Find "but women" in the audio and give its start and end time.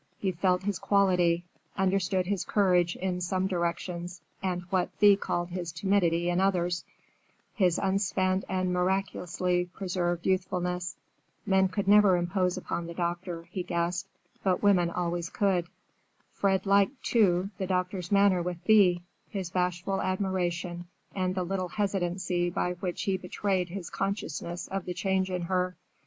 14.43-14.89